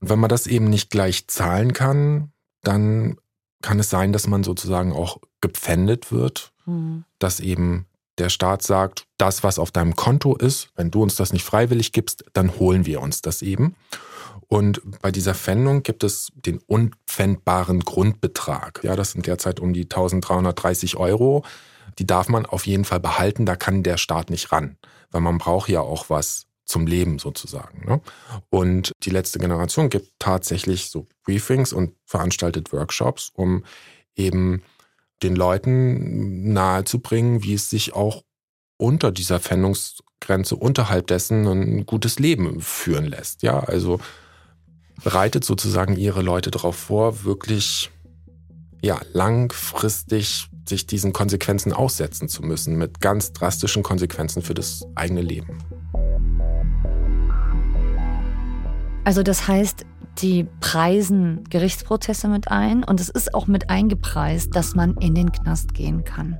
[0.00, 3.18] Und wenn man das eben nicht gleich zahlen kann, dann
[3.62, 7.04] kann es sein, dass man sozusagen auch gepfändet wird, mhm.
[7.18, 7.86] dass eben
[8.18, 11.92] der Staat sagt, das, was auf deinem Konto ist, wenn du uns das nicht freiwillig
[11.92, 13.76] gibst, dann holen wir uns das eben.
[14.48, 18.80] Und bei dieser Pfändung gibt es den unpfändbaren Grundbetrag.
[18.82, 21.44] Ja, das sind derzeit um die 1330 Euro.
[21.98, 24.78] Die darf man auf jeden Fall behalten, da kann der Staat nicht ran,
[25.10, 27.86] weil man braucht ja auch was zum Leben sozusagen.
[27.86, 28.00] Ne?
[28.50, 33.64] Und die letzte Generation gibt tatsächlich so Briefings und veranstaltet Workshops, um
[34.14, 34.62] eben
[35.22, 38.22] den Leuten nahezubringen, wie es sich auch
[38.76, 43.42] unter dieser Pfändungsgrenze, unterhalb dessen ein gutes Leben führen lässt.
[43.42, 43.98] Ja, also
[45.02, 47.90] bereitet sozusagen ihre Leute darauf vor, wirklich
[48.80, 55.22] ja, langfristig sich diesen Konsequenzen aussetzen zu müssen, mit ganz drastischen Konsequenzen für das eigene
[55.22, 55.58] Leben.
[59.08, 59.86] Also das heißt,
[60.18, 65.32] die preisen Gerichtsprozesse mit ein und es ist auch mit eingepreist, dass man in den
[65.32, 66.36] Knast gehen kann.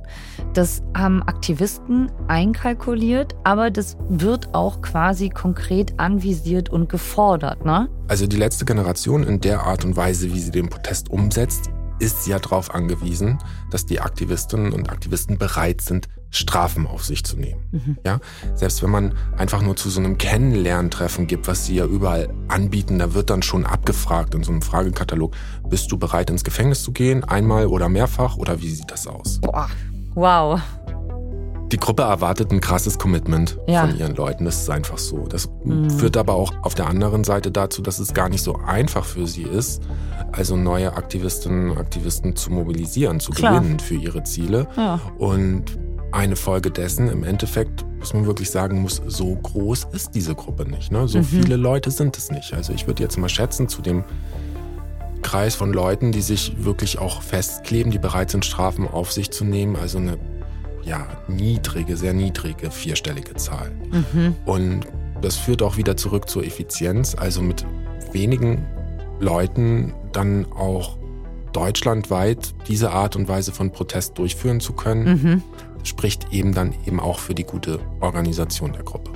[0.53, 7.89] Das haben Aktivisten einkalkuliert, aber das wird auch quasi konkret anvisiert und gefordert, ne?
[8.07, 12.27] Also die letzte Generation in der Art und Weise, wie sie den Protest umsetzt, ist
[12.27, 13.39] ja darauf angewiesen,
[13.71, 17.61] dass die Aktivistinnen und Aktivisten bereit sind, Strafen auf sich zu nehmen.
[17.71, 17.97] Mhm.
[18.05, 18.19] Ja,
[18.55, 22.99] selbst wenn man einfach nur zu so einem Kennenlerntreffen gibt, was sie ja überall anbieten,
[22.99, 25.35] da wird dann schon abgefragt in so einem Fragekatalog,
[25.69, 29.39] bist du bereit ins Gefängnis zu gehen, einmal oder mehrfach oder wie sieht das aus?
[29.41, 29.69] Boah,
[30.13, 30.61] wow.
[31.71, 33.85] Die Gruppe erwartet ein krasses Commitment ja.
[33.85, 34.45] von ihren Leuten.
[34.45, 35.27] Das ist einfach so.
[35.27, 35.89] Das mhm.
[35.89, 39.27] führt aber auch auf der anderen Seite dazu, dass es gar nicht so einfach für
[39.27, 39.81] sie ist,
[40.31, 43.59] also neue Aktivistinnen und Aktivisten zu mobilisieren, zu Klar.
[43.59, 44.67] gewinnen für ihre Ziele.
[44.75, 44.99] Ja.
[45.17, 45.77] Und
[46.11, 50.67] eine Folge dessen im Endeffekt, was man wirklich sagen muss, so groß ist diese Gruppe
[50.67, 50.91] nicht.
[50.91, 51.07] Ne?
[51.07, 51.23] So mhm.
[51.23, 52.53] viele Leute sind es nicht.
[52.53, 54.03] Also ich würde jetzt mal schätzen, zu dem
[55.21, 59.45] Kreis von Leuten, die sich wirklich auch festkleben, die bereit sind, Strafen auf sich zu
[59.45, 59.75] nehmen.
[59.75, 60.17] Also eine
[60.83, 63.71] ja, niedrige, sehr niedrige vierstellige Zahl.
[63.91, 64.35] Mhm.
[64.45, 64.85] Und
[65.21, 67.65] das führt auch wieder zurück zur Effizienz, also mit
[68.13, 68.65] wenigen
[69.19, 70.97] Leuten dann auch
[71.53, 75.43] deutschlandweit diese Art und Weise von Protest durchführen zu können, mhm.
[75.83, 79.11] spricht eben dann eben auch für die gute Organisation der Gruppe.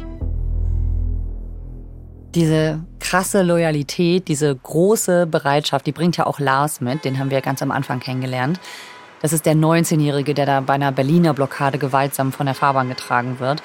[2.35, 7.41] Diese krasse Loyalität, diese große Bereitschaft, die bringt ja auch Lars mit, den haben wir
[7.41, 8.59] ganz am Anfang kennengelernt.
[9.23, 13.39] Das ist der 19-Jährige, der da bei einer Berliner Blockade gewaltsam von der Fahrbahn getragen
[13.39, 13.63] wird.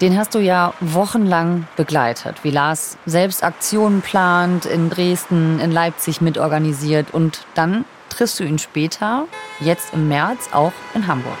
[0.00, 6.20] Den hast du ja wochenlang begleitet, wie Lars selbst Aktionen plant, in Dresden, in Leipzig
[6.20, 9.24] mitorganisiert und dann triffst du ihn später,
[9.58, 11.36] jetzt im März, auch in Hamburg.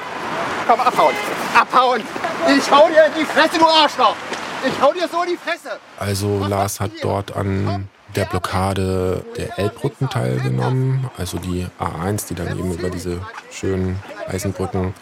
[0.66, 1.14] Komm, abhauen!
[1.54, 2.02] Abhauen!
[2.48, 4.16] Ich hau dir in die Fresse, du Arschloch!
[4.66, 5.78] Ich hau dir so in die Fresse!
[6.00, 12.58] Also Lars hat dort an der Blockade der Elbbrücken teilgenommen, also die A1, die dann
[12.58, 13.96] eben über diese schönen
[14.28, 14.94] Eisenbrücken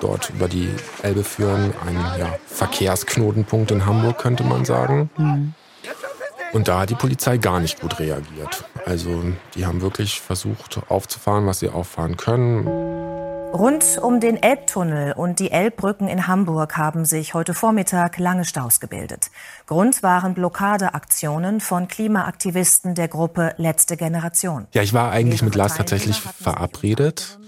[0.00, 0.70] dort über die
[1.02, 1.74] Elbe führen.
[1.86, 5.10] Ein ja, Verkehrsknotenpunkt in Hamburg, könnte man sagen.
[5.16, 5.54] Mhm.
[6.52, 8.64] Und da hat die Polizei gar nicht gut reagiert.
[8.86, 12.64] Also die haben wirklich versucht aufzufahren, was sie auffahren können.
[13.56, 18.80] Rund um den Elbtunnel und die Elbbrücken in Hamburg haben sich heute Vormittag lange Staus
[18.80, 19.30] gebildet.
[19.64, 24.66] Grund waren Blockadeaktionen von Klimaaktivisten der Gruppe Letzte Generation.
[24.74, 27.38] Ja, ich war eigentlich mit Lars tatsächlich verabredet.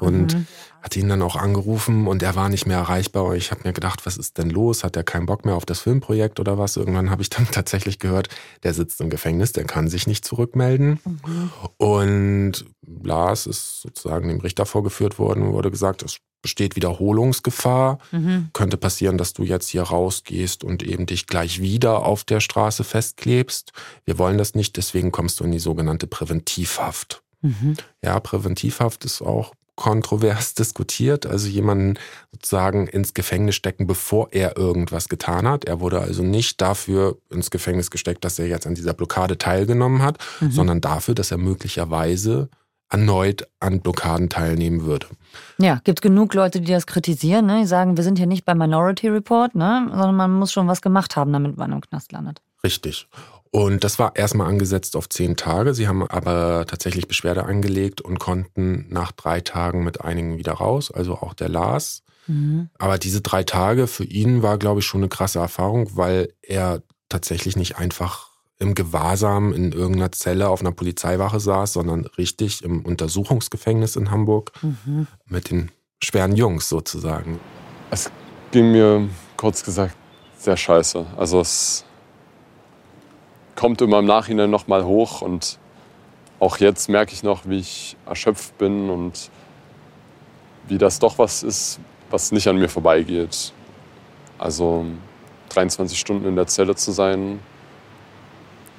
[0.00, 0.46] Und mhm
[0.84, 3.34] hat ihn dann auch angerufen und er war nicht mehr erreichbar.
[3.36, 4.84] Ich habe mir gedacht, was ist denn los?
[4.84, 6.76] Hat er keinen Bock mehr auf das Filmprojekt oder was?
[6.76, 8.28] Irgendwann habe ich dann tatsächlich gehört,
[8.64, 11.00] der sitzt im Gefängnis, der kann sich nicht zurückmelden.
[11.06, 11.50] Mhm.
[11.78, 12.66] Und
[13.02, 17.96] Lars ist sozusagen dem Richter vorgeführt worden und wurde gesagt, es besteht Wiederholungsgefahr.
[18.12, 18.50] Mhm.
[18.52, 22.84] Könnte passieren, dass du jetzt hier rausgehst und eben dich gleich wieder auf der Straße
[22.84, 23.72] festklebst.
[24.04, 27.22] Wir wollen das nicht, deswegen kommst du in die sogenannte Präventivhaft.
[27.40, 27.78] Mhm.
[28.02, 31.98] Ja, Präventivhaft ist auch kontrovers diskutiert, also jemanden
[32.32, 35.64] sozusagen ins Gefängnis stecken, bevor er irgendwas getan hat.
[35.64, 40.02] Er wurde also nicht dafür ins Gefängnis gesteckt, dass er jetzt an dieser Blockade teilgenommen
[40.02, 40.50] hat, mhm.
[40.50, 42.48] sondern dafür, dass er möglicherweise
[42.90, 45.06] erneut an Blockaden teilnehmen würde.
[45.58, 47.60] Ja, gibt genug Leute, die das kritisieren, ne?
[47.62, 49.88] die sagen, wir sind hier nicht beim Minority Report, ne?
[49.90, 52.40] sondern man muss schon was gemacht haben, damit man im Knast landet.
[52.62, 53.08] Richtig.
[53.54, 55.74] Und das war erstmal angesetzt auf zehn Tage.
[55.74, 60.90] Sie haben aber tatsächlich Beschwerde angelegt und konnten nach drei Tagen mit einigen wieder raus,
[60.90, 62.02] also auch der Lars.
[62.26, 62.68] Mhm.
[62.78, 66.82] Aber diese drei Tage für ihn war, glaube ich, schon eine krasse Erfahrung, weil er
[67.08, 72.84] tatsächlich nicht einfach im Gewahrsam in irgendeiner Zelle auf einer Polizeiwache saß, sondern richtig im
[72.84, 75.06] Untersuchungsgefängnis in Hamburg mhm.
[75.26, 75.70] mit den
[76.02, 77.38] schweren Jungs sozusagen.
[77.92, 78.10] Es
[78.50, 79.96] ging mir kurz gesagt
[80.38, 81.06] sehr scheiße.
[81.16, 81.84] Also es
[83.56, 85.58] kommt immer im Nachhinein noch mal hoch und
[86.40, 89.30] auch jetzt merke ich noch, wie ich erschöpft bin und
[90.66, 91.78] wie das doch was ist,
[92.10, 93.52] was nicht an mir vorbeigeht.
[94.38, 94.84] Also
[95.50, 97.40] 23 Stunden in der Zelle zu sein,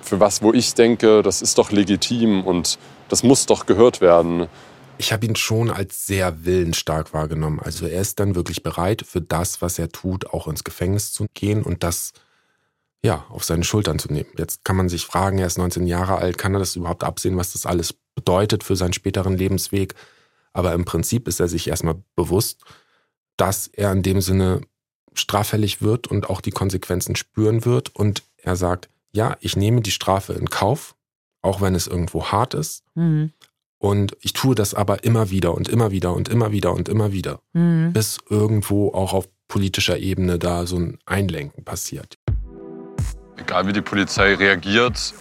[0.02, 2.78] für was, wo ich denke, das ist doch legitim und
[3.10, 4.48] das muss doch gehört werden.
[4.98, 7.60] Ich habe ihn schon als sehr willensstark wahrgenommen.
[7.60, 11.26] Also er ist dann wirklich bereit, für das, was er tut, auch ins Gefängnis zu
[11.34, 12.14] gehen und das
[13.06, 14.32] ja, auf seine Schultern zu nehmen.
[14.36, 17.38] Jetzt kann man sich fragen, er ist 19 Jahre alt, kann er das überhaupt absehen,
[17.38, 19.94] was das alles bedeutet für seinen späteren Lebensweg?
[20.54, 22.62] Aber im Prinzip ist er sich erstmal bewusst,
[23.38, 24.62] dass er in dem Sinne
[25.14, 27.96] straffällig wird und auch die Konsequenzen spüren wird.
[27.96, 30.96] Und er sagt, ja, ich nehme die Strafe in Kauf,
[31.44, 32.84] auch wenn es irgendwo hart ist.
[32.96, 33.34] Mhm.
[33.78, 37.12] Und ich tue das aber immer wieder und immer wieder und immer wieder und immer
[37.12, 37.94] wieder, mhm.
[37.94, 42.18] bis irgendwo auch auf politischer Ebene da so ein Einlenken passiert
[43.56, 45.14] egal wie die Polizei reagiert,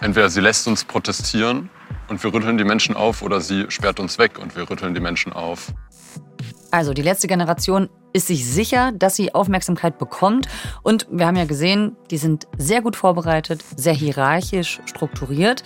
[0.00, 1.68] entweder sie lässt uns protestieren
[2.08, 5.00] und wir rütteln die Menschen auf oder sie sperrt uns weg und wir rütteln die
[5.00, 5.74] Menschen auf.
[6.70, 10.46] Also die letzte Generation ist sich sicher, dass sie Aufmerksamkeit bekommt.
[10.82, 15.62] Und wir haben ja gesehen, die sind sehr gut vorbereitet, sehr hierarchisch strukturiert.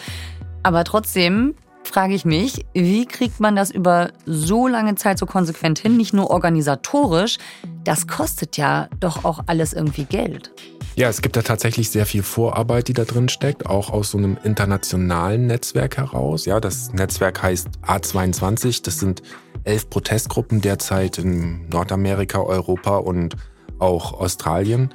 [0.64, 5.79] Aber trotzdem frage ich mich, wie kriegt man das über so lange Zeit so konsequent
[5.79, 7.37] hin, nicht nur organisatorisch,
[7.85, 10.50] das kostet ja doch auch alles irgendwie Geld.
[10.96, 14.18] Ja, es gibt da tatsächlich sehr viel Vorarbeit, die da drin steckt, auch aus so
[14.18, 16.46] einem internationalen Netzwerk heraus.
[16.46, 18.85] Ja, das Netzwerk heißt A22.
[18.85, 19.20] Das sind
[19.64, 23.35] elf Protestgruppen derzeit in Nordamerika, Europa und
[23.80, 24.94] auch Australien.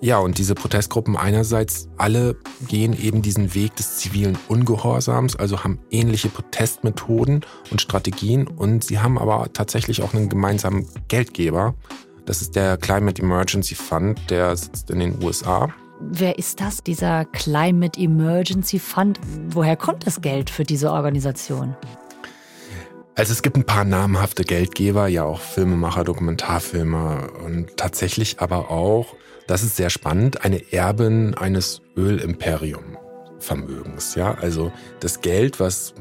[0.00, 2.36] Ja, und diese Protestgruppen einerseits alle
[2.68, 8.98] gehen eben diesen Weg des zivilen Ungehorsams, also haben ähnliche Protestmethoden und Strategien und sie
[8.98, 11.74] haben aber tatsächlich auch einen gemeinsamen Geldgeber,
[12.26, 15.72] das ist der Climate Emergency Fund, der sitzt in den USA.
[16.00, 19.20] Wer ist das, dieser Climate Emergency Fund?
[19.48, 21.76] Woher kommt das Geld für diese Organisation?
[23.14, 29.14] Also es gibt ein paar namhafte Geldgeber, ja auch Filmemacher, Dokumentarfilmer und tatsächlich aber auch
[29.46, 30.42] Das ist sehr spannend.
[30.44, 34.14] Eine Erbin eines Ölimperium-Vermögens.
[34.14, 35.92] Ja, also das Geld, was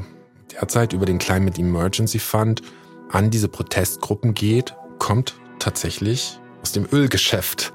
[0.54, 2.62] derzeit über den Climate Emergency Fund
[3.10, 7.74] an diese Protestgruppen geht, kommt tatsächlich aus dem Ölgeschäft.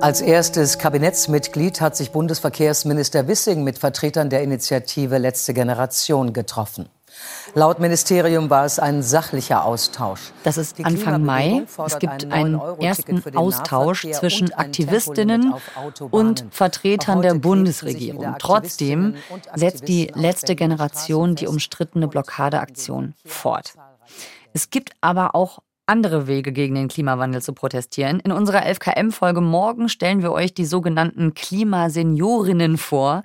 [0.00, 6.88] Als erstes Kabinettsmitglied hat sich Bundesverkehrsminister Wissing mit Vertretern der Initiative Letzte Generation getroffen.
[7.54, 10.32] Laut Ministerium war es ein sachlicher Austausch.
[10.42, 11.66] Das ist Anfang Mai.
[11.84, 15.52] Es gibt einen ersten Austausch zwischen Aktivistinnen
[16.10, 18.36] und Vertretern der Bundesregierung.
[18.38, 19.16] Trotzdem
[19.54, 23.74] setzt die letzte Generation die umstrittene Blockadeaktion fort.
[24.52, 28.20] Es gibt aber auch andere Wege gegen den Klimawandel zu protestieren.
[28.20, 33.22] In unserer 11KM-Folge morgen stellen wir euch die sogenannten Klimaseniorinnen vor.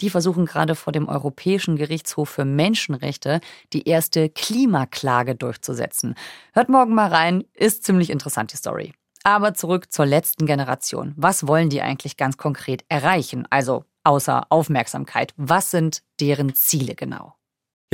[0.00, 3.40] Die versuchen gerade vor dem Europäischen Gerichtshof für Menschenrechte
[3.72, 6.14] die erste Klimaklage durchzusetzen.
[6.52, 8.92] Hört morgen mal rein, ist ziemlich interessant die Story.
[9.24, 11.14] Aber zurück zur letzten Generation.
[11.16, 13.46] Was wollen die eigentlich ganz konkret erreichen?
[13.50, 15.32] Also außer Aufmerksamkeit.
[15.36, 17.34] Was sind deren Ziele genau?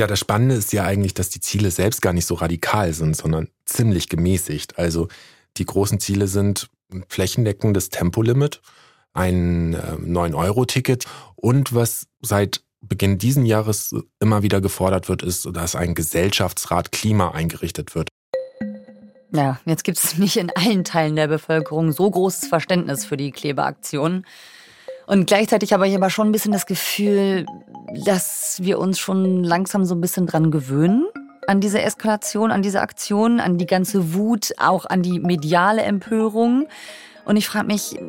[0.01, 3.15] Ja, das Spannende ist ja eigentlich, dass die Ziele selbst gar nicht so radikal sind,
[3.15, 4.79] sondern ziemlich gemäßigt.
[4.79, 5.09] Also
[5.57, 8.61] die großen Ziele sind ein flächendeckendes Tempolimit,
[9.13, 15.93] ein 9-Euro-Ticket und was seit Beginn diesen Jahres immer wieder gefordert wird, ist, dass ein
[15.93, 18.09] Gesellschaftsrat Klima eingerichtet wird.
[19.31, 23.29] Ja, jetzt gibt es nicht in allen Teilen der Bevölkerung so großes Verständnis für die
[23.29, 24.25] Klebeaktion.
[25.07, 27.45] Und gleichzeitig habe ich aber schon ein bisschen das Gefühl,
[28.05, 31.05] dass wir uns schon langsam so ein bisschen dran gewöhnen.
[31.47, 36.67] An diese Eskalation, an diese Aktion, an die ganze Wut, auch an die mediale Empörung.
[37.25, 37.99] Und ich frage mich,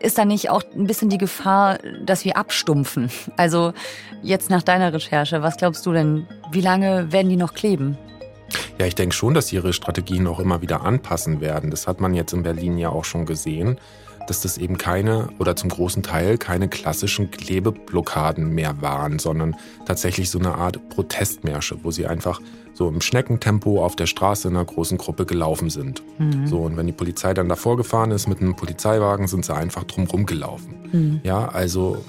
[0.00, 3.10] ist da nicht auch ein bisschen die Gefahr, dass wir abstumpfen?
[3.36, 3.72] Also
[4.22, 7.98] jetzt nach deiner Recherche, was glaubst du denn, wie lange werden die noch kleben?
[8.78, 11.70] Ja, ich denke schon, dass ihre Strategien auch immer wieder anpassen werden.
[11.70, 13.78] Das hat man jetzt in Berlin ja auch schon gesehen
[14.26, 20.30] dass das eben keine oder zum großen Teil keine klassischen Klebeblockaden mehr waren, sondern tatsächlich
[20.30, 22.40] so eine Art Protestmärsche, wo sie einfach
[22.74, 26.02] so im Schneckentempo auf der Straße in einer großen Gruppe gelaufen sind.
[26.18, 26.46] Mhm.
[26.46, 29.84] So, und wenn die Polizei dann davor gefahren ist mit einem Polizeiwagen, sind sie einfach
[29.84, 30.74] drumherum gelaufen.
[30.90, 31.20] Mhm.
[31.22, 32.02] Ja, also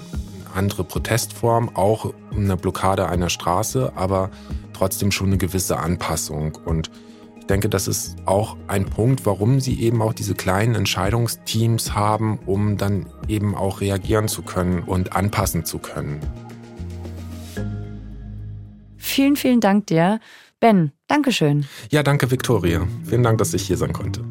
[0.54, 4.30] andere Protestform, auch eine Blockade einer Straße, aber
[4.72, 6.58] trotzdem schon eine gewisse Anpassung.
[6.64, 6.90] Und
[7.38, 12.38] ich denke, das ist auch ein Punkt, warum sie eben auch diese kleinen Entscheidungsteams haben,
[12.46, 16.20] um dann eben auch reagieren zu können und anpassen zu können.
[18.96, 20.20] Vielen, vielen Dank dir.
[20.60, 21.66] Ben, Dankeschön.
[21.90, 22.88] Ja, danke, Viktoria.
[23.04, 24.24] Vielen Dank, dass ich hier sein konnte.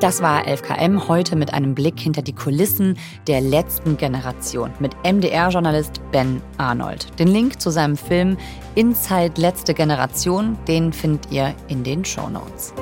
[0.00, 6.00] Das war 11KM heute mit einem Blick hinter die Kulissen der letzten Generation mit MDR-Journalist
[6.12, 7.18] Ben Arnold.
[7.18, 8.36] Den Link zu seinem Film
[8.76, 12.72] Inside Letzte Generation, den findet ihr in den Show Notes.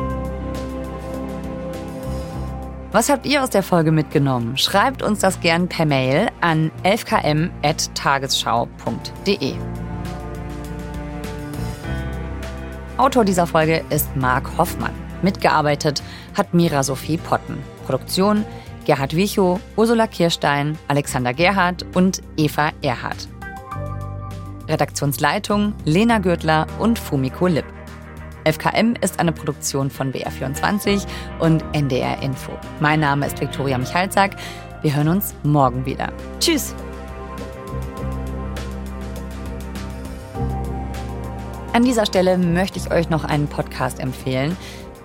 [2.92, 4.59] Was habt ihr aus der Folge mitgenommen?
[4.59, 9.55] Schreibt uns das gern per Mail an 11km.tagesschau.de.
[12.98, 14.92] Autor dieser Folge ist Marc Hoffmann.
[15.22, 16.02] Mitgearbeitet
[16.37, 17.59] hat Mira Sophie Potten.
[17.87, 18.44] Produktion
[18.85, 23.29] Gerhard Wichow, Ursula Kirstein, Alexander Gerhardt und Eva Erhardt.
[24.68, 27.64] Redaktionsleitung Lena Gürtler und Fumiko Lipp.
[28.44, 31.05] FKM ist eine Produktion von BR24
[31.40, 32.53] und NDR Info.
[32.79, 34.37] Mein Name ist Viktoria Michalzack.
[34.83, 36.12] Wir hören uns morgen wieder.
[36.38, 36.75] Tschüss!
[41.72, 44.57] An dieser Stelle möchte ich euch noch einen Podcast empfehlen.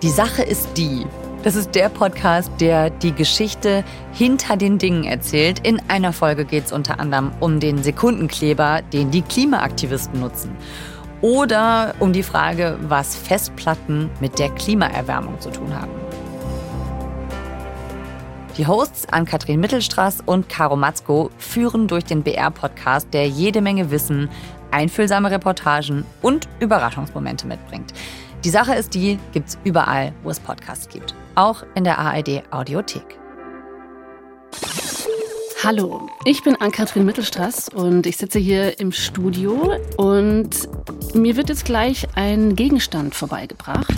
[0.04, 1.06] Die Sache ist die.
[1.43, 5.65] Das ist der Podcast, der die Geschichte hinter den Dingen erzählt.
[5.65, 10.56] In einer Folge geht es unter anderem um den Sekundenkleber, den die Klimaaktivisten nutzen.
[11.21, 15.91] Oder um die Frage, was Festplatten mit der Klimaerwärmung zu tun haben.
[18.56, 24.30] Die Hosts Ann-Kathrin Mittelstraß und Caro Matzko führen durch den BR-Podcast, der jede Menge Wissen,
[24.69, 27.93] einfühlsame Reportagen und Überraschungsmomente mitbringt.
[28.43, 31.13] Die Sache ist die, gibt's überall, wo es Podcasts gibt.
[31.36, 33.19] Auch in der ARD Audiothek.
[35.63, 40.50] Hallo, ich bin Ann-Kathrin Mittelstraß und ich sitze hier im Studio und
[41.13, 43.94] mir wird jetzt gleich ein Gegenstand vorbeigebracht.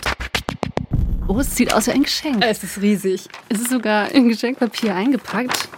[1.30, 2.44] Oh, es sieht aus wie ein Geschenk.
[2.46, 3.30] Es ist riesig.
[3.48, 5.70] Es ist sogar in Geschenkpapier eingepackt.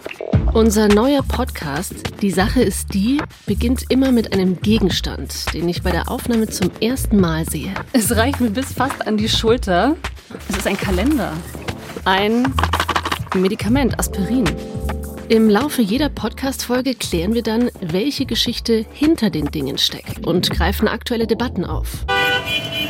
[0.52, 5.90] Unser neuer Podcast, Die Sache ist die, beginnt immer mit einem Gegenstand, den ich bei
[5.90, 7.74] der Aufnahme zum ersten Mal sehe.
[7.92, 9.96] Es reicht mir bis fast an die Schulter.
[10.48, 11.32] Es ist ein Kalender.
[12.04, 12.52] Ein
[13.34, 14.44] Medikament, Aspirin.
[15.28, 20.88] Im Laufe jeder Podcast-Folge klären wir dann, welche Geschichte hinter den Dingen steckt und greifen
[20.88, 22.04] aktuelle Debatten auf.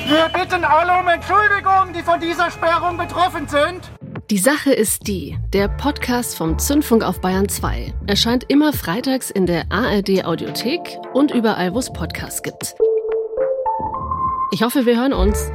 [0.07, 3.91] Wir bitten alle um Entschuldigung, die von dieser Sperrung betroffen sind.
[4.31, 9.47] Die Sache ist die, der Podcast vom Zündfunk auf Bayern 2 erscheint immer freitags in
[9.47, 12.75] der ARD Audiothek und überall, wo es Podcasts gibt.
[14.51, 15.53] Ich hoffe, wir hören uns.